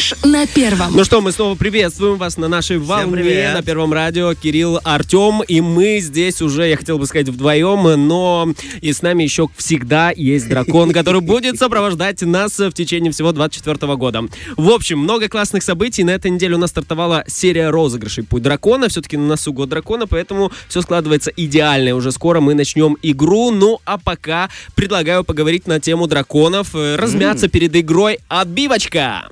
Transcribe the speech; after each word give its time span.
Фреш 0.00 0.14
на 0.24 0.46
первом. 0.46 0.96
Ну 0.96 1.04
что, 1.04 1.20
мы 1.20 1.30
снова 1.30 1.54
приветствуем 1.56 2.16
вас 2.16 2.38
на 2.38 2.48
нашей 2.48 2.78
волне 2.78 3.12
привет. 3.12 3.54
на 3.54 3.62
Первом 3.62 3.92
радио. 3.92 4.32
Кирилл, 4.34 4.80
Артем, 4.82 5.42
и 5.42 5.60
мы 5.60 6.00
здесь 6.00 6.40
уже, 6.40 6.68
я 6.68 6.76
хотел 6.76 6.98
бы 6.98 7.06
сказать, 7.06 7.28
вдвоем, 7.28 7.82
но 8.08 8.48
и 8.80 8.92
с 8.94 9.02
нами 9.02 9.24
еще 9.24 9.48
всегда 9.56 10.10
есть 10.10 10.48
дракон, 10.48 10.92
который 10.94 11.20
будет 11.20 11.58
сопровождать 11.58 12.22
нас 12.22 12.58
в 12.58 12.72
течение 12.72 13.12
всего 13.12 13.32
24 13.32 13.94
года. 13.96 14.22
В 14.56 14.70
общем, 14.70 15.00
много 15.00 15.28
классных 15.28 15.62
событий. 15.62 16.02
На 16.02 16.10
этой 16.10 16.30
неделе 16.30 16.54
у 16.54 16.58
нас 16.58 16.70
стартовала 16.70 17.24
серия 17.26 17.68
розыгрышей 17.68 18.24
«Путь 18.24 18.42
дракона». 18.42 18.88
Все-таки 18.88 19.18
на 19.18 19.26
носу 19.26 19.52
год 19.52 19.68
дракона, 19.68 20.06
поэтому 20.06 20.50
все 20.68 20.80
складывается 20.80 21.30
идеально. 21.36 21.94
Уже 21.94 22.10
скоро 22.10 22.40
мы 22.40 22.54
начнем 22.54 22.96
игру. 23.02 23.50
Ну, 23.50 23.80
а 23.84 23.98
пока 23.98 24.48
предлагаю 24.74 25.24
поговорить 25.24 25.66
на 25.66 25.78
тему 25.78 26.06
драконов, 26.06 26.74
э, 26.74 26.96
размяться 26.96 27.48
перед 27.48 27.76
игрой 27.76 28.18
«Отбивочка». 28.28 29.28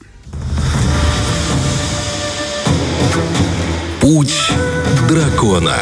Путь 4.08 4.52
дракона. 5.06 5.76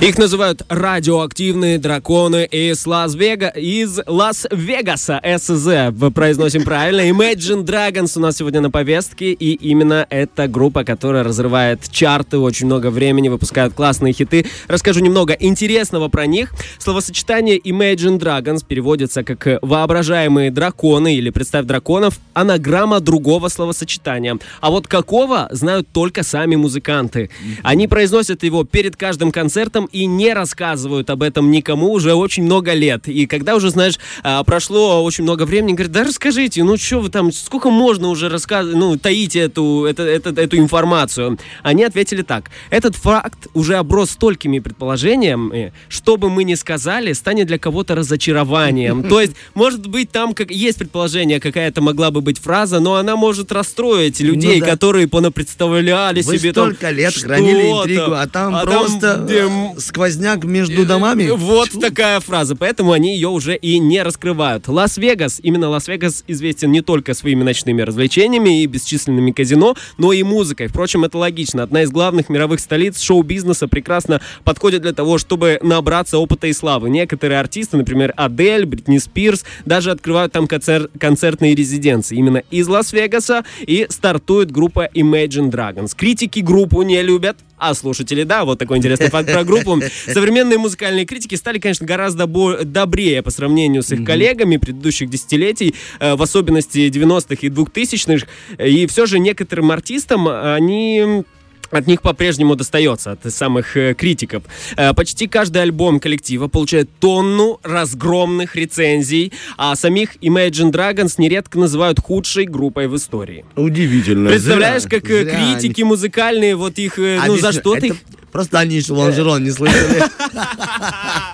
Их 0.00 0.16
называют 0.16 0.62
радиоактивные 0.68 1.76
драконы 1.78 2.46
из 2.48 2.86
Лас-Вега, 2.86 3.48
из 3.48 3.98
Лас-Вегаса, 4.06 5.20
СЗ. 5.36 5.92
Произносим 6.14 6.62
правильно. 6.62 7.00
Imagine 7.10 7.64
Dragons 7.64 8.12
у 8.16 8.20
нас 8.20 8.36
сегодня 8.36 8.60
на 8.60 8.70
повестке, 8.70 9.32
и 9.32 9.54
именно 9.54 10.06
эта 10.08 10.46
группа, 10.46 10.84
которая 10.84 11.24
разрывает 11.24 11.90
чарты 11.90 12.38
очень 12.38 12.66
много 12.66 12.90
времени, 12.90 13.28
выпускают 13.28 13.74
классные 13.74 14.12
хиты. 14.12 14.46
Расскажу 14.68 15.00
немного 15.00 15.32
интересного 15.32 16.06
про 16.06 16.26
них. 16.26 16.52
Словосочетание 16.78 17.58
Imagine 17.58 18.20
Dragons 18.20 18.64
переводится 18.64 19.24
как 19.24 19.58
«воображаемые 19.62 20.52
драконы» 20.52 21.16
или 21.16 21.30
«представь 21.30 21.66
драконов», 21.66 22.20
анаграмма 22.34 23.00
другого 23.00 23.48
словосочетания. 23.48 24.38
А 24.60 24.70
вот 24.70 24.86
какого, 24.86 25.48
знают 25.50 25.88
только 25.92 26.22
сами 26.22 26.54
музыканты. 26.54 27.30
Они 27.64 27.88
произносят 27.88 28.44
его 28.44 28.62
перед 28.62 28.94
каждым 28.94 29.32
концертом 29.32 29.87
и 29.92 30.06
не 30.06 30.32
рассказывают 30.32 31.10
об 31.10 31.22
этом 31.22 31.50
никому 31.50 31.92
уже 31.92 32.14
очень 32.14 32.44
много 32.44 32.72
лет. 32.74 33.08
И 33.08 33.26
когда 33.26 33.56
уже, 33.56 33.70
знаешь, 33.70 33.98
а, 34.22 34.42
прошло 34.44 35.02
очень 35.04 35.24
много 35.24 35.44
времени, 35.44 35.72
говорят, 35.72 35.92
да 35.92 36.04
расскажите, 36.04 36.62
ну 36.64 36.76
что 36.76 37.00
вы 37.00 37.08
там, 37.08 37.32
сколько 37.32 37.70
можно 37.70 38.08
уже 38.08 38.28
рассказывать, 38.28 38.76
ну, 38.76 38.96
таить 38.96 39.36
эту, 39.36 39.84
это, 39.84 40.02
это, 40.02 40.30
эту 40.40 40.56
информацию? 40.56 41.38
Они 41.62 41.84
ответили 41.84 42.22
так. 42.22 42.50
Этот 42.70 42.94
факт 42.96 43.46
уже 43.54 43.76
оброс 43.76 44.10
столькими 44.10 44.58
предположениями, 44.58 45.72
что 45.88 46.16
бы 46.16 46.30
мы 46.30 46.44
ни 46.44 46.54
сказали, 46.54 47.12
станет 47.12 47.46
для 47.46 47.58
кого-то 47.58 47.94
разочарованием. 47.94 49.02
То 49.08 49.20
есть, 49.20 49.34
может 49.54 49.86
быть, 49.86 50.10
там 50.10 50.34
как 50.34 50.50
есть 50.50 50.78
предположение, 50.78 51.40
какая-то 51.40 51.80
могла 51.80 52.10
бы 52.10 52.20
быть 52.20 52.38
фраза, 52.38 52.80
но 52.80 52.94
она 52.96 53.16
может 53.16 53.52
расстроить 53.52 54.20
людей, 54.20 54.60
Ну 54.60 54.66
да. 54.66 54.72
которые 54.72 55.08
понапредставляли 55.08 56.22
Вы 56.22 56.38
себе 56.38 56.52
там 56.52 56.66
столько 56.66 56.90
лет 56.90 57.14
хранили 57.14 57.70
интригу, 57.70 58.12
а 58.12 58.26
там 58.26 58.54
А 58.54 58.64
просто 58.64 59.20
где, 59.24 59.38
э, 59.40 59.46
м, 59.46 59.77
сквозняк 59.78 60.44
между 60.44 60.84
домами. 60.84 61.28
вот 61.30 61.70
Чу. 61.70 61.80
такая 61.80 62.20
фраза, 62.20 62.56
поэтому 62.56 62.92
они 62.92 63.14
ее 63.14 63.28
уже 63.28 63.56
и 63.56 63.78
не 63.78 64.02
раскрывают. 64.02 64.68
Лас-Вегас, 64.68 65.40
именно 65.42 65.68
Лас-Вегас 65.68 66.24
известен 66.26 66.70
не 66.70 66.80
только 66.80 67.14
своими 67.14 67.42
ночными 67.42 67.82
развлечениями 67.82 68.62
и 68.62 68.66
бесчисленными 68.66 69.30
казино, 69.32 69.76
но 69.96 70.12
и 70.12 70.22
музыкой. 70.22 70.68
Впрочем, 70.68 71.04
это 71.04 71.18
логично. 71.18 71.62
Одна 71.62 71.82
из 71.82 71.90
главных 71.90 72.28
мировых 72.28 72.60
столиц 72.60 73.00
шоу-бизнеса 73.00 73.68
прекрасно 73.68 74.20
подходит 74.44 74.82
для 74.82 74.92
того, 74.92 75.18
чтобы 75.18 75.58
набраться 75.62 76.18
опыта 76.18 76.46
и 76.46 76.52
славы. 76.52 76.90
Некоторые 76.90 77.40
артисты, 77.40 77.76
например, 77.76 78.12
Адель, 78.16 78.66
Бритни 78.66 78.98
Спирс, 78.98 79.44
даже 79.64 79.90
открывают 79.90 80.32
там 80.32 80.46
концер- 80.46 80.90
концертные 80.98 81.54
резиденции. 81.54 82.16
Именно 82.16 82.42
из 82.50 82.68
Лас-Вегаса 82.68 83.44
и 83.60 83.86
стартует 83.88 84.50
группа 84.50 84.88
Imagine 84.94 85.50
Dragons. 85.50 85.94
Критики 85.96 86.40
группу 86.40 86.82
не 86.82 87.02
любят, 87.02 87.36
а 87.58 87.74
слушатели, 87.74 88.22
да, 88.22 88.44
вот 88.44 88.58
такой 88.58 88.78
интересный 88.78 89.10
факт 89.10 89.32
про 89.32 89.44
группу. 89.44 89.80
Современные 90.06 90.58
музыкальные 90.58 91.06
критики 91.06 91.34
стали, 91.34 91.58
конечно, 91.58 91.86
гораздо 91.86 92.26
добрее 92.26 93.22
по 93.22 93.30
сравнению 93.30 93.82
с 93.82 93.92
их 93.92 94.04
коллегами 94.04 94.56
предыдущих 94.56 95.10
десятилетий, 95.10 95.74
э, 96.00 96.14
в 96.14 96.22
особенности 96.22 96.88
90-х 96.88 97.38
и 97.40 97.48
2000-х. 97.48 98.26
И 98.64 98.86
все 98.86 99.06
же 99.06 99.18
некоторым 99.18 99.70
артистам 99.70 100.28
они 100.28 101.24
от 101.70 101.86
них 101.86 102.02
по-прежнему 102.02 102.54
достается, 102.54 103.12
от 103.12 103.32
самых 103.32 103.76
э, 103.76 103.94
критиков. 103.94 104.42
Э, 104.76 104.94
почти 104.94 105.26
каждый 105.26 105.62
альбом 105.62 106.00
коллектива 106.00 106.48
получает 106.48 106.88
тонну 107.00 107.60
разгромных 107.62 108.56
рецензий, 108.56 109.32
а 109.56 109.74
самих 109.76 110.16
Imagine 110.16 110.72
Dragons 110.72 111.14
нередко 111.18 111.58
называют 111.58 112.00
худшей 112.00 112.46
группой 112.46 112.88
в 112.88 112.96
истории. 112.96 113.44
Удивительно. 113.56 114.30
Представляешь, 114.30 114.82
Зря, 114.82 115.00
как 115.00 115.10
э, 115.10 115.24
зря 115.24 115.54
критики 115.54 115.82
музыкальные, 115.82 116.56
вот 116.56 116.78
их, 116.78 116.98
э, 116.98 117.20
ну 117.26 117.36
за 117.36 117.52
что 117.52 117.72
ты 117.72 117.78
это 117.78 117.86
их 117.86 117.96
Просто 118.32 118.58
они 118.58 118.76
еще 118.76 118.92
лонжерон 118.92 119.42
не 119.42 119.50
слышали. 119.50 120.02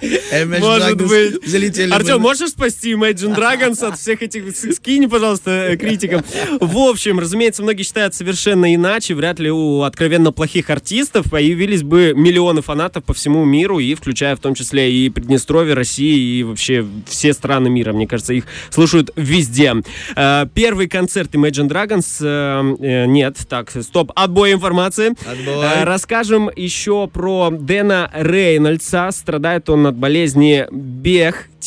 Может 0.60 0.96
быть. 0.96 1.46
Залетели. 1.46 1.92
Артем, 1.92 2.20
можешь 2.20 2.50
спасти 2.50 2.92
Imagine 2.92 3.36
Dragons 3.36 3.84
от 3.86 3.98
всех 3.98 4.22
этих... 4.22 4.44
Скинь, 4.74 5.08
пожалуйста, 5.08 5.50
э, 5.70 5.76
критикам. 5.76 6.22
В 6.60 6.78
общем, 6.78 7.18
разумеется, 7.18 7.62
многие 7.62 7.82
считают 7.82 8.14
совершенно 8.14 8.74
иначе. 8.74 9.14
Вряд 9.14 9.38
ли 9.38 9.50
у 9.50 9.82
откровенно 9.82 10.32
плохих 10.32 10.70
артистов 10.70 11.30
появились 11.30 11.82
бы 11.82 12.12
миллионы 12.14 12.62
фанатов 12.62 13.04
по 13.04 13.14
всему 13.14 13.44
миру, 13.44 13.78
и 13.78 13.94
включая 13.94 14.36
в 14.36 14.40
том 14.40 14.54
числе 14.54 14.92
и 14.92 15.10
Приднестровье, 15.10 15.74
России, 15.74 16.38
и 16.38 16.42
вообще 16.42 16.86
все 17.06 17.32
страны 17.32 17.70
мира. 17.70 17.92
Мне 17.92 18.06
кажется, 18.06 18.34
их 18.34 18.44
слушают 18.70 19.10
везде. 19.16 19.74
Э, 20.16 20.46
Первый 20.54 20.88
концерт 20.88 21.34
Imagine 21.34 21.68
Dragons... 21.68 22.18
э, 22.20 23.06
Нет, 23.06 23.38
так, 23.48 23.70
стоп, 23.82 24.12
отбой 24.14 24.52
информации. 24.52 25.14
Отбой. 25.26 25.84
Расскажем 25.84 26.50
еще 26.54 26.83
про 27.12 27.50
Дэна 27.50 28.10
Рейнольдса. 28.12 29.10
Страдает 29.10 29.70
он 29.70 29.86
от 29.86 29.96
болезни 29.96 30.66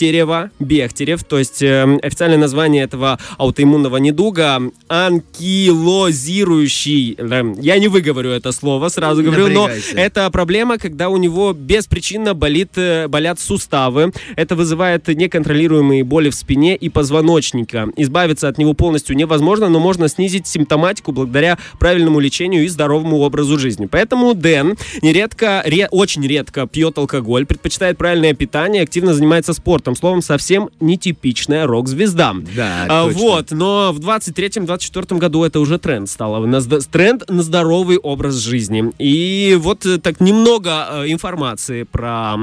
Бехтерева. 0.01 0.51
Бехтерев, 0.59 1.23
то 1.23 1.39
есть 1.39 1.63
э, 1.63 1.97
официальное 2.03 2.37
название 2.37 2.83
этого 2.83 3.17
аутоиммунного 3.39 3.97
недуга 3.97 4.61
анкилозирующий. 4.87 7.15
э, 7.17 7.53
Я 7.61 7.79
не 7.79 7.87
выговорю 7.87 8.29
это 8.29 8.51
слово, 8.51 8.89
сразу 8.89 9.23
говорю, 9.23 9.47
но 9.47 9.67
это 9.95 10.29
проблема, 10.29 10.77
когда 10.77 11.09
у 11.09 11.17
него 11.17 11.53
беспричинно 11.53 12.35
болит, 12.35 12.73
э, 12.75 13.07
болят 13.07 13.39
суставы. 13.39 14.11
Это 14.35 14.55
вызывает 14.55 15.07
неконтролируемые 15.07 16.03
боли 16.03 16.29
в 16.29 16.35
спине 16.35 16.75
и 16.75 16.89
позвоночника. 16.89 17.87
Избавиться 17.97 18.47
от 18.47 18.59
него 18.59 18.73
полностью 18.73 19.15
невозможно, 19.15 19.67
но 19.69 19.79
можно 19.79 20.07
снизить 20.09 20.45
симптоматику 20.47 21.11
благодаря 21.11 21.57
правильному 21.79 22.19
лечению 22.19 22.65
и 22.65 22.67
здоровому 22.67 23.17
образу 23.21 23.57
жизни. 23.57 23.87
Поэтому 23.89 24.35
Дэн 24.35 24.77
нередко, 25.01 25.63
ре- 25.65 25.87
очень 25.89 26.25
редко 26.27 26.67
пьет 26.67 26.97
алкоголь, 26.99 27.45
предпочитает 27.47 27.97
правильное 27.97 28.33
питание, 28.33 28.83
активно 28.83 29.13
занимается 29.13 29.53
спортом. 29.53 29.86
Словом, 29.95 30.21
совсем 30.21 30.69
нетипичная 30.79 31.65
рок-звезда. 31.67 32.33
Да, 32.55 32.85
А, 32.89 33.05
точно. 33.05 33.19
вот, 33.21 33.51
но 33.51 33.91
в 33.93 33.99
23-24 33.99 35.17
году 35.17 35.43
это 35.43 35.59
уже 35.59 35.77
тренд 35.79 36.09
стало. 36.09 36.45
На 36.45 36.57
зд- 36.57 36.87
тренд 36.91 37.29
на 37.29 37.43
здоровый 37.43 37.97
образ 37.97 38.35
жизни. 38.35 38.91
И 38.99 39.57
вот 39.59 39.85
э, 39.85 39.97
так 39.97 40.19
немного 40.19 40.87
э, 40.89 41.11
информации 41.11 41.83
про 41.83 42.35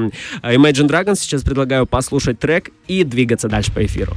Imagine 0.43 0.88
Dragons. 0.88 1.16
Сейчас 1.16 1.43
предлагаю 1.43 1.87
послушать 1.87 2.38
трек 2.38 2.71
и 2.88 3.05
двигаться 3.05 3.49
дальше 3.49 3.72
по 3.72 3.84
эфиру. 3.84 4.15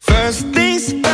First 0.00 0.52
things 0.54 0.92
first, 1.02 1.13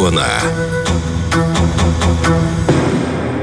Itaperuna. 0.00 0.79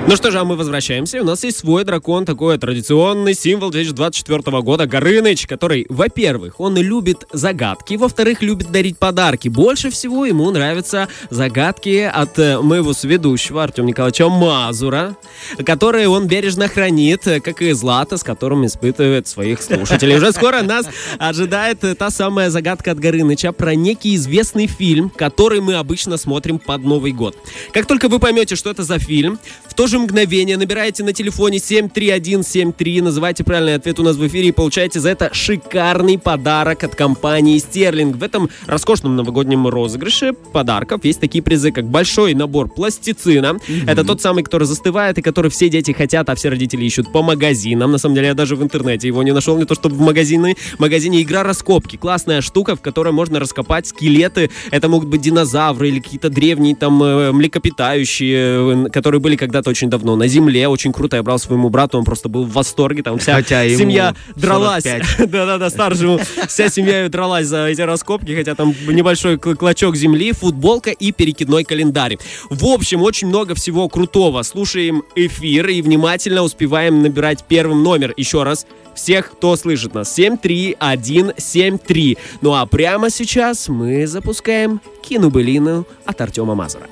Ну 0.09 0.15
что 0.15 0.31
же, 0.31 0.39
а 0.39 0.45
мы 0.45 0.55
возвращаемся. 0.55 1.19
У 1.19 1.25
нас 1.25 1.43
есть 1.43 1.57
свой 1.57 1.83
дракон, 1.83 2.23
такой 2.23 2.57
традиционный 2.57 3.33
символ 3.33 3.71
2024 3.71 4.61
года, 4.61 4.85
Горыныч, 4.85 5.45
который, 5.47 5.85
во-первых, 5.89 6.61
он 6.61 6.77
любит 6.77 7.25
загадки, 7.33 7.95
во-вторых, 7.95 8.41
любит 8.41 8.71
дарить 8.71 8.97
подарки. 8.97 9.49
Больше 9.49 9.89
всего 9.89 10.25
ему 10.25 10.49
нравятся 10.49 11.09
загадки 11.29 12.09
от 12.09 12.39
э, 12.39 12.61
моего 12.61 12.93
сведущего 12.93 13.61
Артема 13.61 13.89
Николаевича 13.89 14.29
Мазура, 14.29 15.17
которые 15.65 16.07
он 16.07 16.27
бережно 16.27 16.69
хранит, 16.69 17.27
э, 17.27 17.41
как 17.41 17.61
и 17.61 17.73
злато, 17.73 18.15
с 18.15 18.23
которым 18.23 18.65
испытывает 18.65 19.27
своих 19.27 19.61
слушателей. 19.61 20.15
Уже 20.15 20.31
скоро 20.31 20.61
нас 20.61 20.85
ожидает 21.19 21.83
э, 21.83 21.95
та 21.95 22.11
самая 22.11 22.49
загадка 22.49 22.91
от 22.91 22.99
Горыныча 22.99 23.51
про 23.51 23.75
некий 23.75 24.15
известный 24.15 24.67
фильм, 24.67 25.09
который 25.09 25.59
мы 25.59 25.73
обычно 25.73 26.15
смотрим 26.15 26.59
под 26.59 26.85
Новый 26.85 27.11
год. 27.11 27.35
Как 27.73 27.87
только 27.87 28.07
вы 28.07 28.19
поймете, 28.19 28.55
что 28.55 28.69
это 28.69 28.83
за 28.83 28.99
фильм, 28.99 29.37
в 29.67 29.73
то 29.73 29.85
же 29.85 29.96
мгновение 29.99 30.57
набираете 30.57 31.03
на 31.03 31.13
телефоне 31.13 31.59
73173, 31.59 33.01
называйте 33.01 33.43
правильный 33.43 33.75
ответ 33.75 33.99
у 33.99 34.03
нас 34.03 34.15
в 34.15 34.27
эфире 34.27 34.49
и 34.49 34.51
получаете 34.51 34.99
за 34.99 35.09
это 35.09 35.29
шикарный 35.33 36.17
подарок 36.17 36.83
от 36.83 36.95
компании 36.95 37.57
Стерлинг. 37.57 38.17
В 38.17 38.23
этом 38.23 38.49
роскошном 38.65 39.15
новогоднем 39.15 39.67
розыгрыше 39.67 40.33
подарков 40.33 41.03
есть 41.05 41.19
такие 41.19 41.43
призы, 41.43 41.71
как 41.71 41.85
большой 41.85 42.33
набор 42.33 42.69
пластицина. 42.69 43.57
Это 43.85 44.03
тот 44.03 44.21
самый, 44.21 44.43
который 44.43 44.63
застывает 44.63 45.17
и 45.17 45.21
который 45.21 45.51
все 45.51 45.69
дети 45.69 45.91
хотят, 45.91 46.29
а 46.29 46.35
все 46.35 46.49
родители 46.49 46.85
ищут 46.85 47.11
по 47.11 47.21
магазинам. 47.21 47.91
На 47.91 47.97
самом 47.97 48.15
деле 48.15 48.27
я 48.27 48.33
даже 48.33 48.55
в 48.55 48.63
интернете 48.63 49.07
его 49.07 49.23
не 49.23 49.31
нашел, 49.31 49.57
не 49.57 49.65
то 49.65 49.75
чтобы 49.75 49.95
в 49.95 50.01
магазине. 50.01 50.55
В 50.75 50.79
магазине 50.79 51.21
игра 51.21 51.43
раскопки. 51.43 51.97
Классная 51.97 52.41
штука, 52.41 52.75
в 52.75 52.81
которой 52.81 53.13
можно 53.13 53.39
раскопать 53.39 53.87
скелеты. 53.87 54.49
Это 54.71 54.89
могут 54.89 55.09
быть 55.09 55.21
динозавры 55.21 55.89
или 55.89 55.99
какие-то 55.99 56.29
древние 56.29 56.75
там 56.75 57.01
э, 57.03 57.31
млекопитающие, 57.31 58.85
э, 58.85 58.89
которые 58.89 59.19
были 59.19 59.35
когда-то 59.35 59.69
очень 59.69 59.86
давно 59.89 60.15
на 60.15 60.27
Земле. 60.27 60.67
Очень 60.67 60.93
круто. 60.93 61.17
Я 61.17 61.23
брал 61.23 61.39
своему 61.39 61.69
брату, 61.69 61.97
он 61.97 62.05
просто 62.05 62.29
был 62.29 62.45
в 62.45 62.53
восторге. 62.53 63.03
Там 63.03 63.17
вся 63.19 63.35
Хотя 63.35 63.67
семья 63.69 64.15
дралась. 64.35 64.83
45. 64.83 65.17
Да-да-да, 65.31 65.69
старшему. 65.69 66.19
Вся 66.47 66.69
семья 66.69 67.09
дралась 67.09 67.47
за 67.47 67.67
эти 67.67 67.81
раскопки, 67.81 68.35
хотя 68.35 68.55
там 68.55 68.73
небольшой 68.87 69.37
кл- 69.37 69.55
клочок 69.55 69.95
земли, 69.95 70.31
футболка 70.31 70.91
и 70.91 71.11
перекидной 71.11 71.63
календарь. 71.63 72.17
В 72.49 72.65
общем, 72.65 73.01
очень 73.01 73.27
много 73.27 73.55
всего 73.55 73.87
крутого. 73.89 74.43
Слушаем 74.43 75.03
эфир 75.15 75.67
и 75.67 75.81
внимательно 75.81 76.43
успеваем 76.43 77.01
набирать 77.01 77.43
первым 77.47 77.83
номер. 77.83 78.13
Еще 78.17 78.43
раз, 78.43 78.65
всех, 78.95 79.31
кто 79.31 79.55
слышит 79.55 79.93
нас. 79.93 80.13
73173. 80.13 82.17
Ну 82.41 82.53
а 82.53 82.65
прямо 82.65 83.09
сейчас 83.09 83.69
мы 83.69 84.07
запускаем 84.07 84.81
кинобылину 85.03 85.85
от 86.05 86.21
Артема 86.21 86.55
Мазура. 86.55 86.87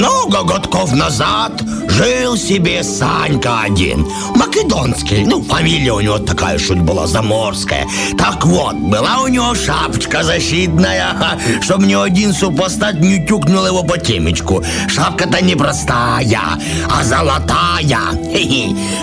Много 0.00 0.44
годков 0.44 0.92
назад 0.92 1.52
жил 2.00 2.36
себе 2.36 2.82
Санька 2.82 3.60
один, 3.60 4.06
македонский, 4.34 5.24
ну, 5.26 5.42
фамилия 5.42 5.92
у 5.92 6.00
него 6.00 6.18
такая 6.18 6.58
чуть 6.58 6.80
была 6.80 7.06
заморская. 7.06 7.86
Так 8.16 8.46
вот, 8.46 8.74
была 8.76 9.20
у 9.20 9.28
него 9.28 9.54
шапочка 9.54 10.22
защитная, 10.22 11.14
чтобы 11.60 11.86
ни 11.86 11.94
один 11.94 12.32
супостат 12.32 13.00
не 13.00 13.26
тюкнул 13.26 13.66
его 13.66 13.82
по 13.82 13.98
темечку. 13.98 14.64
Шапка-то 14.88 15.44
не 15.44 15.54
простая, 15.56 16.58
а 16.88 17.04
золотая. 17.04 17.60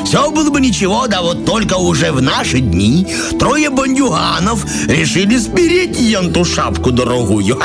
Все 0.05 0.31
было 0.31 0.49
бы 0.49 0.59
ничего, 0.59 1.05
да 1.07 1.21
вот 1.21 1.45
только 1.45 1.75
уже 1.75 2.11
в 2.11 2.21
наши 2.21 2.61
дни 2.61 3.05
трое 3.39 3.69
бандюганов 3.69 4.65
решили 4.87 5.37
спереть 5.37 5.99
енту 5.99 6.45
шапку 6.45 6.91
дорогую. 6.91 7.59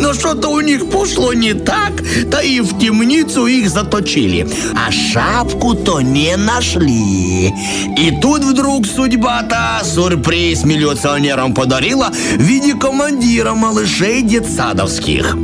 Но 0.00 0.12
что-то 0.12 0.48
у 0.48 0.60
них 0.60 0.90
пошло 0.90 1.32
не 1.32 1.54
так, 1.54 1.92
да 2.26 2.42
и 2.42 2.60
в 2.60 2.78
темницу 2.78 3.46
их 3.46 3.70
заточили. 3.70 4.46
А 4.74 4.90
шапку-то 4.90 6.00
не 6.00 6.36
нашли. 6.36 7.52
И 7.96 8.10
тут 8.20 8.42
вдруг 8.42 8.86
судьба-то 8.86 9.82
сюрприз 9.84 10.64
милиционерам 10.64 11.54
подарила 11.54 12.10
в 12.10 12.40
виде 12.40 12.74
командира 12.74 13.54
малышей 13.54 14.22
детсадовских. 14.22 15.36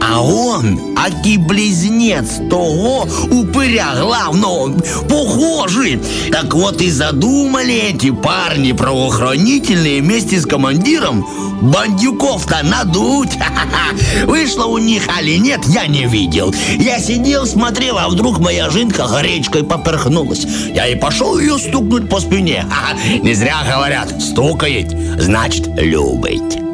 А 0.00 0.22
он, 0.22 0.78
аки 0.96 1.36
близнец 1.36 2.40
того 2.48 3.08
упыря 3.30 3.94
главного, 4.00 4.72
похожий. 5.08 6.00
Так 6.30 6.54
вот 6.54 6.80
и 6.80 6.90
задумали 6.90 7.74
эти 7.74 8.10
парни 8.10 8.72
правоохранительные 8.72 10.00
вместе 10.00 10.40
с 10.40 10.46
командиром 10.46 11.26
бандюков-то 11.60 12.62
надуть. 12.62 13.36
Вышло 14.26 14.66
у 14.66 14.78
них, 14.78 15.02
али 15.16 15.38
нет, 15.38 15.60
я 15.66 15.86
не 15.86 16.06
видел. 16.06 16.54
Я 16.78 16.98
сидел, 16.98 17.46
смотрел, 17.46 17.98
а 17.98 18.08
вдруг 18.08 18.38
моя 18.38 18.55
жинка 18.70 19.06
горечкой 19.06 19.64
поперхнулась. 19.64 20.46
Я 20.74 20.86
и 20.86 20.94
пошел 20.94 21.38
ее 21.38 21.58
стукнуть 21.58 22.08
по 22.08 22.20
спине. 22.20 22.64
Ха-ха. 22.68 22.96
Не 23.22 23.34
зря 23.34 23.58
говорят, 23.66 24.20
стукает, 24.20 24.90
значит, 25.20 25.68
любить. 25.76 26.65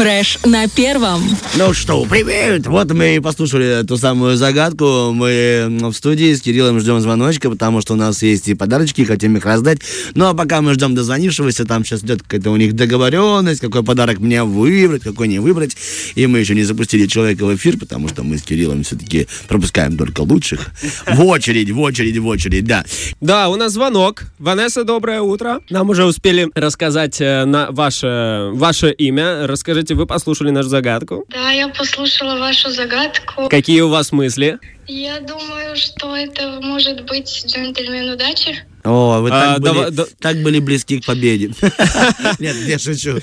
Фреш 0.00 0.38
на 0.46 0.66
первом. 0.66 1.22
Ну 1.56 1.74
что, 1.74 2.06
привет! 2.06 2.66
Вот 2.66 2.90
мы 2.90 3.16
и 3.16 3.20
послушали 3.20 3.84
ту 3.86 3.98
самую 3.98 4.38
загадку. 4.38 5.12
Мы 5.12 5.66
в 5.68 5.92
студии 5.92 6.32
с 6.32 6.40
Кириллом 6.40 6.80
ждем 6.80 7.00
звоночка, 7.00 7.50
потому 7.50 7.82
что 7.82 7.92
у 7.92 7.96
нас 7.96 8.22
есть 8.22 8.48
и 8.48 8.54
подарочки, 8.54 9.04
хотим 9.04 9.36
их 9.36 9.44
раздать. 9.44 9.80
Ну 10.14 10.24
а 10.24 10.32
пока 10.32 10.62
мы 10.62 10.72
ждем 10.72 10.94
дозвонившегося, 10.94 11.66
там 11.66 11.84
сейчас 11.84 12.02
идет 12.02 12.22
какая-то 12.22 12.50
у 12.50 12.56
них 12.56 12.72
договоренность, 12.72 13.60
какой 13.60 13.84
подарок 13.84 14.20
мне 14.20 14.42
выбрать, 14.42 15.02
какой 15.02 15.28
не 15.28 15.38
выбрать. 15.38 15.76
И 16.14 16.26
мы 16.26 16.38
еще 16.38 16.54
не 16.54 16.62
запустили 16.62 17.06
человека 17.06 17.44
в 17.44 17.54
эфир, 17.54 17.76
потому 17.76 18.08
что 18.08 18.22
мы 18.22 18.38
с 18.38 18.42
Кириллом 18.42 18.84
все-таки 18.84 19.28
пропускаем 19.48 19.98
только 19.98 20.22
лучших. 20.22 20.70
В 21.08 21.22
очередь, 21.26 21.70
в 21.70 21.78
очередь, 21.78 22.16
в 22.16 22.26
очередь, 22.26 22.64
да. 22.64 22.86
Да, 23.20 23.50
у 23.50 23.56
нас 23.56 23.72
звонок. 23.72 24.22
Ванесса, 24.38 24.84
доброе 24.84 25.20
утро. 25.20 25.60
Нам 25.68 25.90
уже 25.90 26.06
успели 26.06 26.48
рассказать 26.54 27.20
э, 27.20 27.44
на 27.44 27.70
ваше, 27.70 28.48
ваше 28.54 28.92
имя. 28.92 29.46
Расскажите, 29.46 29.89
вы 29.94 30.06
послушали 30.06 30.50
нашу 30.50 30.68
загадку? 30.68 31.24
Да, 31.28 31.50
я 31.52 31.68
послушала 31.68 32.38
вашу 32.38 32.70
загадку. 32.70 33.48
Какие 33.48 33.80
у 33.82 33.88
вас 33.88 34.12
мысли? 34.12 34.58
Я 34.86 35.20
думаю, 35.20 35.76
что 35.76 36.16
это 36.16 36.60
может 36.62 37.04
быть 37.04 37.44
джентльмен 37.46 38.10
удачи. 38.10 38.64
О, 38.82 39.20
вы 39.20 39.28
А, 39.30 39.54
так, 39.54 39.60
давай- 39.62 39.84
были, 39.84 39.94
да- 39.94 40.06
так 40.18 40.36
были 40.42 40.58
близки 40.58 41.00
к 41.00 41.04
победе. 41.06 41.52
Нет, 42.38 42.56
я 42.66 42.78
шучу. 42.78 43.20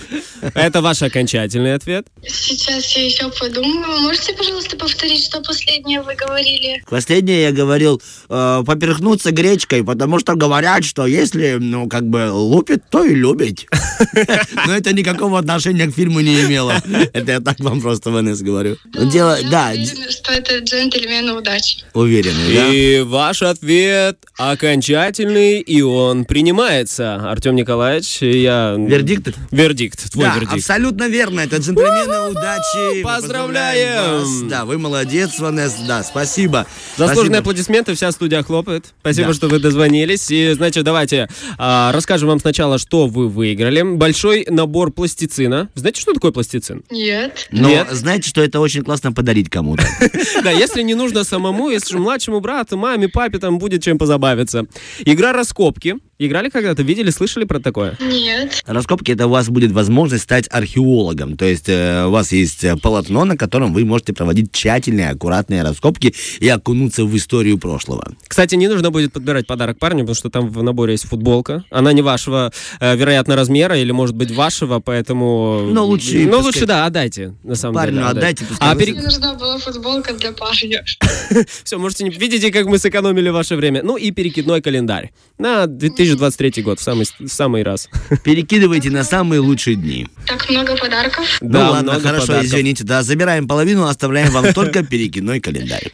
Это 0.53 0.81
ваш 0.81 1.01
окончательный 1.01 1.73
ответ? 1.73 2.07
Сейчас 2.25 2.95
я 2.95 3.05
еще 3.05 3.29
подумаю. 3.29 4.01
Можете, 4.01 4.33
пожалуйста, 4.33 4.77
повторить, 4.77 5.23
что 5.23 5.41
последнее 5.41 6.01
вы 6.01 6.15
говорили? 6.15 6.83
Последнее 6.89 7.43
я 7.43 7.51
говорил, 7.51 8.01
э, 8.29 8.63
поперхнуться 8.65 9.31
гречкой, 9.31 9.83
потому 9.83 10.19
что 10.19 10.35
говорят, 10.35 10.83
что 10.83 11.05
если, 11.05 11.57
ну, 11.59 11.87
как 11.87 12.07
бы 12.07 12.31
лупит, 12.31 12.83
то 12.89 13.03
и 13.03 13.13
любит. 13.13 13.65
Но 14.67 14.75
это 14.75 14.93
никакого 14.93 15.39
отношения 15.39 15.87
к 15.87 15.95
фильму 15.95 16.19
не 16.19 16.41
имело. 16.41 16.73
Это 17.13 17.31
я 17.31 17.39
так 17.39 17.59
вам 17.59 17.81
просто, 17.81 18.11
Ванесс, 18.11 18.41
говорю. 18.41 18.77
Дело, 18.93 19.37
да, 19.49 19.73
что 20.09 20.33
это 20.33 20.59
джентльмен 20.59 21.29
удачи. 21.29 21.79
уверенный, 21.93 22.53
да? 22.53 22.67
И 22.67 23.01
ваш 23.01 23.41
ответ 23.41 24.17
окончательный, 24.37 25.59
и 25.59 25.81
он 25.81 26.25
принимается. 26.25 27.15
Артем 27.15 27.55
Николаевич, 27.55 28.21
я... 28.21 28.75
Вердикт? 28.77 29.35
Вердикт, 29.51 30.11
твой 30.11 30.25
Да, 30.25 30.36
вердикт. 30.39 30.53
абсолютно 30.59 31.07
верно. 31.07 31.41
Это 31.41 31.57
джентльмены 31.57 32.29
удачи. 32.31 33.03
Поздравляем! 33.03 34.19
вас. 34.21 34.41
Да, 34.43 34.65
вы 34.65 34.77
молодец, 34.77 35.39
Ванесс. 35.39 35.75
Да, 35.87 36.03
спасибо. 36.03 36.65
Заслуженные 36.97 37.25
Спасибо. 37.25 37.37
аплодисменты, 37.39 37.93
вся 37.95 38.11
студия 38.11 38.43
хлопает. 38.43 38.93
Спасибо, 39.01 39.29
Да. 39.29 39.33
что 39.33 39.47
вы 39.47 39.59
дозвонились. 39.59 40.29
И, 40.31 40.53
значит, 40.53 40.83
давайте 40.83 41.27
а, 41.57 41.91
расскажем 41.91 42.29
вам 42.29 42.39
сначала, 42.39 42.77
что 42.77 43.07
вы 43.07 43.27
выиграли. 43.29 43.81
Большой 43.81 44.45
набор 44.49 44.91
пластицина. 44.91 45.69
Знаете, 45.75 46.01
что 46.01 46.13
такое 46.13 46.31
пластицин? 46.31 46.83
Нет. 46.89 47.47
Но 47.51 47.69
Нет. 47.69 47.87
знаете, 47.91 48.27
что 48.29 48.41
это 48.41 48.59
очень 48.59 48.83
классно 48.83 49.11
подарить 49.11 49.49
кому-то. 49.49 49.83
Да, 50.43 50.51
если 50.51 50.81
не 50.83 50.93
нужно 50.95 51.23
самому, 51.23 51.69
если 51.69 51.93
же 51.93 51.99
младшему 51.99 52.39
брату, 52.39 52.77
маме, 52.77 53.07
папе 53.09 53.39
там 53.39 53.57
будет 53.59 53.83
чем 53.83 53.97
позабавиться. 53.97 54.65
Игра 55.05 55.33
раскопки. 55.33 55.95
Играли 56.19 56.49
когда-то? 56.49 56.81
Видели, 56.81 57.11
слышали 57.11 57.43
про 57.45 57.59
такое? 57.59 57.95
Нет. 57.99 58.63
Раскопки 58.65 59.11
это 59.11 59.27
у 59.27 59.29
вас 59.29 59.49
будет 59.49 59.71
возможность 59.71 60.16
стать 60.17 60.47
археологом. 60.51 61.37
То 61.37 61.45
есть 61.45 61.67
э, 61.69 62.05
у 62.05 62.11
вас 62.11 62.31
есть 62.31 62.63
э, 62.63 62.75
полотно, 62.77 63.25
на 63.25 63.37
котором 63.37 63.73
вы 63.73 63.85
можете 63.85 64.13
проводить 64.13 64.51
тщательные, 64.51 65.09
аккуратные 65.09 65.63
раскопки 65.63 66.13
и 66.39 66.47
окунуться 66.49 67.05
в 67.05 67.15
историю 67.15 67.57
прошлого. 67.57 68.13
Кстати, 68.27 68.55
не 68.55 68.67
нужно 68.67 68.91
будет 68.91 69.13
подбирать 69.13 69.47
подарок 69.47 69.79
парню, 69.79 70.01
потому 70.01 70.15
что 70.15 70.29
там 70.29 70.49
в 70.49 70.61
наборе 70.63 70.93
есть 70.93 71.05
футболка. 71.07 71.63
Она 71.69 71.93
не 71.93 72.01
вашего, 72.01 72.51
э, 72.79 72.95
вероятно, 72.95 73.35
размера, 73.35 73.77
или, 73.77 73.91
может 73.91 74.15
быть, 74.15 74.31
вашего, 74.31 74.79
поэтому... 74.79 75.69
Но 75.71 75.85
лучше, 75.85 76.19
Ну, 76.19 76.31
пускай- 76.31 76.43
лучше, 76.43 76.65
да, 76.65 76.85
отдайте, 76.85 77.33
на 77.43 77.55
самом 77.55 77.75
Парню 77.75 77.93
деле. 77.97 78.05
отдайте, 78.07 78.45
пускай 78.45 78.71
А 78.71 78.75
пере- 78.75 78.93
Мне 78.93 79.01
нужна 79.03 79.33
была 79.35 79.57
футболка 79.57 80.13
для 80.13 80.31
парня. 80.31 80.83
Все, 81.63 81.77
можете 81.77 82.03
не... 82.03 82.09
Видите, 82.09 82.51
как 82.51 82.65
мы 82.67 82.77
сэкономили 82.79 83.29
ваше 83.29 83.55
время. 83.55 83.81
Ну 83.83 83.97
и 83.97 84.11
перекидной 84.11 84.61
календарь. 84.61 85.11
на 85.37 85.67
2023 85.67 86.63
год, 86.63 86.79
в 86.79 86.83
самый, 86.83 87.05
в 87.19 87.27
самый 87.27 87.63
раз. 87.63 87.89
Перекидывайте 88.23 88.89
на 88.89 89.03
самые 89.03 89.39
лучшие 89.39 89.75
дни. 89.75 90.06
Так 90.25 90.49
много 90.49 90.75
подарков. 90.75 91.25
ну 91.41 91.49
Да, 91.49 91.69
ладно, 91.71 91.91
много 91.93 92.07
хорошо, 92.07 92.27
подарков. 92.27 92.45
извините. 92.47 92.83
Да, 92.83 93.03
забираем 93.03 93.47
половину, 93.47 93.85
оставляем 93.87 94.31
вам 94.31 94.53
только 94.53 94.83
перекидной 94.83 95.39
календарь. 95.39 95.91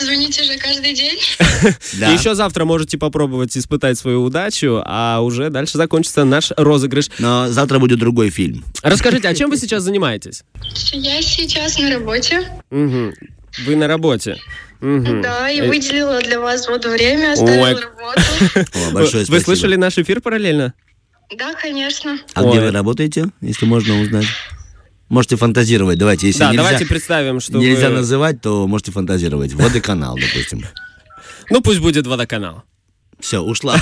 Звоните 0.00 0.44
же 0.44 0.56
каждый 0.58 0.94
день. 0.94 1.18
Да. 1.98 2.10
И 2.10 2.14
еще 2.16 2.34
завтра 2.34 2.64
можете 2.64 2.98
попробовать 2.98 3.56
испытать 3.56 3.98
свою 3.98 4.22
удачу, 4.22 4.82
а 4.84 5.20
уже 5.20 5.50
дальше 5.50 5.76
закончится 5.78 6.24
наш 6.24 6.50
розыгрыш. 6.56 7.10
Но 7.18 7.48
завтра 7.48 7.78
будет 7.78 7.98
другой 7.98 8.30
фильм. 8.30 8.64
Расскажите, 8.82 9.28
а 9.28 9.34
чем 9.34 9.50
вы 9.50 9.56
сейчас 9.56 9.82
занимаетесь? 9.82 10.42
Я 10.92 11.20
сейчас 11.22 11.78
на 11.78 11.90
работе. 11.90 12.48
Мгм. 12.70 13.12
Вы 13.66 13.76
на 13.76 13.86
работе. 13.86 14.36
Мгм. 14.80 15.22
Да, 15.22 15.48
и 15.50 15.60
Э, 15.60 15.68
выделила 15.68 16.20
для 16.22 16.40
вас 16.40 16.66
вот 16.66 16.84
время, 16.86 17.32
оставила 17.34 17.66
Ой. 17.66 17.74
работу. 17.74 18.22
О, 18.74 18.90
большое 18.92 19.20
Вы 19.24 19.26
спасибо. 19.26 19.40
слышали 19.44 19.76
наш 19.76 19.98
эфир 19.98 20.20
параллельно? 20.20 20.74
Да, 21.38 21.54
конечно. 21.54 22.18
А 22.34 22.40
где 22.42 22.58
Ой. 22.58 22.66
вы 22.66 22.70
работаете, 22.70 23.26
если 23.40 23.64
можно 23.66 24.00
узнать? 24.00 24.26
Можете 25.08 25.36
фантазировать. 25.36 25.98
Давайте, 25.98 26.26
если 26.26 26.40
да, 26.40 26.50
нельзя, 26.50 26.62
давайте 26.62 26.86
представим, 26.86 27.40
что 27.40 27.58
нельзя 27.58 27.90
вы... 27.90 27.96
называть, 27.96 28.40
то 28.40 28.66
можете 28.66 28.92
фантазировать. 28.92 29.52
Водоканал, 29.52 30.16
допустим. 30.16 30.64
Ну, 31.50 31.60
пусть 31.60 31.80
будет 31.80 32.06
водоканал. 32.06 32.62
Все, 33.20 33.38
ушла. 33.42 33.76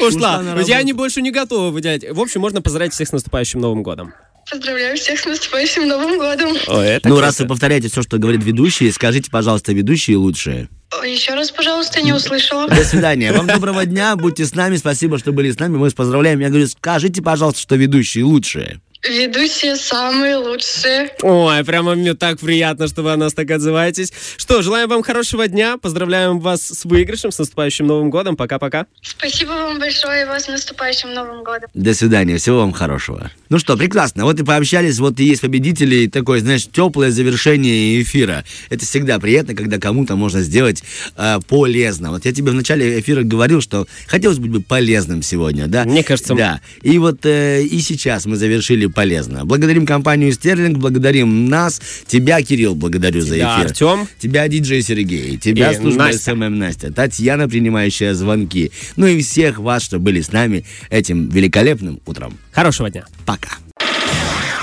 Ушла. 0.00 0.42
Я 0.66 0.82
не 0.82 0.92
больше 0.92 1.22
не 1.22 1.30
готова 1.30 1.70
выделять. 1.70 2.04
В 2.10 2.20
общем, 2.20 2.40
можно 2.40 2.60
поздравить 2.60 2.92
всех 2.92 3.08
с 3.08 3.12
наступающим 3.12 3.60
Новым 3.60 3.82
годом. 3.82 4.12
Поздравляю 4.50 4.96
всех 4.96 5.20
с 5.20 5.26
наступающим 5.26 5.86
Новым 5.86 6.18
годом. 6.18 6.56
О, 6.66 6.98
Ну, 7.04 7.20
раз 7.20 7.38
вы 7.38 7.46
повторяете 7.46 7.88
все, 7.88 8.02
что 8.02 8.18
говорит 8.18 8.42
ведущий, 8.42 8.90
скажите, 8.90 9.30
пожалуйста, 9.30 9.72
ведущие 9.72 10.16
лучшие. 10.16 10.68
Еще 11.04 11.34
раз, 11.34 11.50
пожалуйста, 11.52 12.02
не 12.02 12.12
услышала. 12.12 12.68
До 12.68 12.84
свидания. 12.84 13.32
Вам 13.32 13.46
доброго 13.46 13.86
дня. 13.86 14.16
Будьте 14.16 14.44
с 14.44 14.54
нами. 14.54 14.76
Спасибо, 14.76 15.18
что 15.18 15.32
были 15.32 15.50
с 15.50 15.58
нами. 15.58 15.74
Мы 15.74 15.80
вас 15.80 15.94
поздравляем. 15.94 16.40
Я 16.40 16.48
говорю, 16.48 16.66
скажите, 16.66 17.22
пожалуйста, 17.22 17.60
что 17.60 17.76
ведущие 17.76 18.24
лучшие. 18.24 18.80
Ведущие 19.02 19.76
самые 19.76 20.36
лучшие. 20.36 21.10
Ой, 21.22 21.64
прямо 21.64 21.94
мне 21.94 22.12
так 22.12 22.38
приятно, 22.38 22.86
что 22.86 23.02
вы 23.02 23.12
о 23.12 23.16
нас 23.16 23.32
так 23.32 23.50
отзываетесь. 23.50 24.12
Что, 24.36 24.60
желаем 24.60 24.90
вам 24.90 25.02
хорошего 25.02 25.48
дня, 25.48 25.78
поздравляем 25.78 26.38
вас 26.38 26.60
с 26.60 26.84
выигрышем, 26.84 27.32
с 27.32 27.38
наступающим 27.38 27.86
Новым 27.86 28.10
годом. 28.10 28.36
Пока-пока. 28.36 28.86
Спасибо 29.00 29.50
вам 29.52 29.78
большое 29.78 30.22
и 30.22 30.24
вас 30.26 30.44
с 30.44 30.48
наступающим 30.48 31.14
Новым 31.14 31.42
годом. 31.44 31.70
До 31.72 31.94
свидания. 31.94 32.36
Всего 32.36 32.58
вам 32.58 32.72
хорошего. 32.72 33.30
Ну 33.48 33.58
что, 33.58 33.74
прекрасно. 33.78 34.24
Вот 34.24 34.38
и 34.38 34.44
пообщались, 34.44 34.98
вот 34.98 35.18
и 35.18 35.24
есть 35.24 35.40
победители. 35.40 35.96
И 35.96 36.08
такое, 36.08 36.40
знаешь, 36.40 36.66
теплое 36.70 37.10
завершение 37.10 38.02
эфира. 38.02 38.44
Это 38.68 38.84
всегда 38.84 39.18
приятно, 39.18 39.54
когда 39.54 39.78
кому-то 39.78 40.14
можно 40.16 40.42
сделать 40.42 40.82
э, 41.16 41.38
полезно. 41.48 42.10
Вот 42.10 42.26
я 42.26 42.32
тебе 42.32 42.50
в 42.50 42.54
начале 42.54 43.00
эфира 43.00 43.22
говорил, 43.22 43.62
что 43.62 43.86
хотелось 44.06 44.38
быть 44.38 44.66
полезным 44.66 45.22
сегодня, 45.22 45.68
да? 45.68 45.84
Мне 45.84 46.04
кажется, 46.04 46.34
Да. 46.34 46.60
И 46.82 46.98
вот 46.98 47.24
э, 47.24 47.62
и 47.62 47.80
сейчас 47.80 48.26
мы 48.26 48.36
завершили 48.36 48.89
полезно. 48.90 49.44
Благодарим 49.44 49.86
компанию 49.86 50.32
Стерлинг, 50.32 50.78
благодарим 50.78 51.48
нас, 51.48 51.80
тебя, 52.06 52.42
Кирилл, 52.42 52.74
благодарю 52.74 53.20
за 53.20 53.34
Тебя, 53.34 53.54
эфир. 53.56 53.66
Артем. 53.66 54.08
Тебя, 54.18 54.48
диджей 54.48 54.82
Сергей. 54.82 55.36
Тебя, 55.36 55.72
И 55.72 55.76
служба 55.76 56.04
Настя. 56.04 56.32
SMM 56.32 56.58
Настя. 56.58 56.92
Татьяна, 56.92 57.48
принимающая 57.48 58.14
звонки. 58.14 58.72
Ну 58.96 59.06
и 59.06 59.20
всех 59.22 59.58
вас, 59.58 59.82
что 59.82 59.98
были 59.98 60.20
с 60.20 60.32
нами 60.32 60.64
этим 60.90 61.28
великолепным 61.28 62.00
утром. 62.06 62.38
Хорошего 62.52 62.90
дня. 62.90 63.04
Пока. 63.26 63.50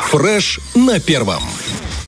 Фреш 0.10 0.60
на 0.76 1.00
первом. 1.00 1.44